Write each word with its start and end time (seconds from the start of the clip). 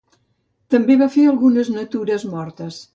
També 0.75 0.97
va 1.03 1.09
fer 1.17 1.27
algunes 1.33 1.73
natures 1.77 2.29
mortes. 2.37 2.87